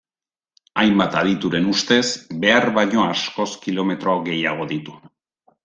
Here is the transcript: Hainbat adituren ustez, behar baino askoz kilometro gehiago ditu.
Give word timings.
Hainbat 0.83 1.17
adituren 1.19 1.67
ustez, 1.73 2.01
behar 2.45 2.67
baino 2.79 3.05
askoz 3.11 3.49
kilometro 3.67 4.19
gehiago 4.31 4.69
ditu. 4.75 5.01